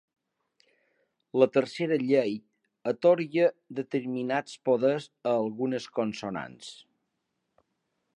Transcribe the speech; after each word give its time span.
La 1.41 1.47
tercera 1.57 1.99
llei 2.03 2.31
atorga 2.93 3.45
determinats 3.81 4.57
poders 4.71 5.07
a 5.33 5.35
algunes 5.43 5.87
consonants. 6.01 6.73